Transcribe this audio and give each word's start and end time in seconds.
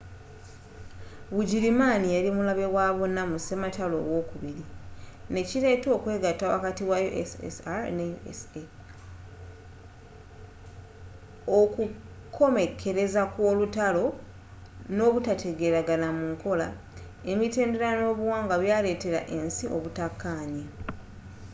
bugirimaani 1.35 2.07
yali 2.15 2.29
mulabe 2.37 2.65
wabonna 2.75 3.21
mu 3.31 3.37
sematalo 3.47 3.97
owokubiri 4.07 4.63
nekiileeta 5.33 5.87
okwegatta 5.97 6.45
wakati 6.55 6.83
wa 6.91 6.97
ussr 7.21 7.81
ne 7.97 8.05
usa 8.31 8.61
okukomekkereza 11.59 13.21
kw'olutalo 13.33 14.05
n'obutategeragana 14.95 16.07
mu 16.17 16.25
nkola 16.33 16.67
emittendera 17.31 17.89
n'obuwangwa 17.99 18.55
byaletera 18.63 19.19
ensi 19.37 19.65
obutakanya 19.75 20.65